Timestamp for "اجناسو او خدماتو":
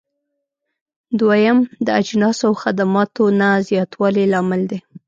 2.01-3.23